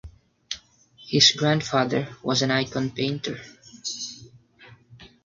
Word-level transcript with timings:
His 1.05 1.31
grandfather 1.33 2.17
was 2.23 2.41
an 2.41 2.49
icon 2.49 2.89
painter. 2.89 3.37